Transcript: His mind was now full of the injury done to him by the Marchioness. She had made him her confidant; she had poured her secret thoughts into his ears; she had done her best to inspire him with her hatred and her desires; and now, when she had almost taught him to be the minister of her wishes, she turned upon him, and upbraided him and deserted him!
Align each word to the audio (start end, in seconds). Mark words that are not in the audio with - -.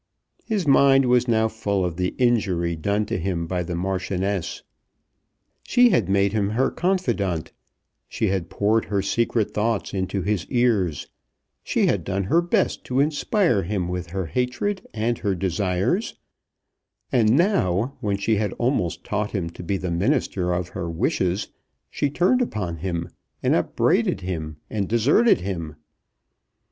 His 0.45 0.65
mind 0.65 1.05
was 1.05 1.27
now 1.27 1.47
full 1.47 1.85
of 1.85 1.95
the 1.95 2.15
injury 2.17 2.75
done 2.75 3.05
to 3.05 3.19
him 3.19 3.45
by 3.45 3.61
the 3.61 3.75
Marchioness. 3.75 4.63
She 5.61 5.89
had 5.91 6.09
made 6.09 6.33
him 6.33 6.49
her 6.49 6.71
confidant; 6.71 7.51
she 8.09 8.29
had 8.29 8.49
poured 8.49 8.85
her 8.85 9.03
secret 9.03 9.53
thoughts 9.53 9.93
into 9.93 10.23
his 10.23 10.47
ears; 10.47 11.07
she 11.63 11.85
had 11.85 12.03
done 12.03 12.23
her 12.23 12.41
best 12.41 12.83
to 12.85 12.99
inspire 12.99 13.61
him 13.61 13.87
with 13.87 14.07
her 14.09 14.25
hatred 14.25 14.87
and 14.91 15.19
her 15.19 15.35
desires; 15.35 16.15
and 17.11 17.37
now, 17.37 17.95
when 18.01 18.17
she 18.17 18.37
had 18.37 18.53
almost 18.53 19.03
taught 19.03 19.33
him 19.33 19.51
to 19.51 19.61
be 19.61 19.77
the 19.77 19.91
minister 19.91 20.51
of 20.51 20.69
her 20.69 20.89
wishes, 20.89 21.49
she 21.91 22.09
turned 22.09 22.41
upon 22.41 22.77
him, 22.77 23.07
and 23.43 23.53
upbraided 23.53 24.21
him 24.21 24.57
and 24.67 24.87
deserted 24.89 25.41
him! 25.41 25.75